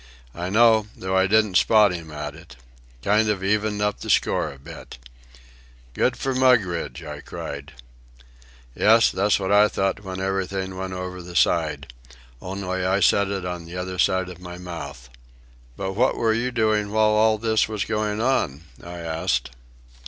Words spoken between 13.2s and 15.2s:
it on the other side of my mouth."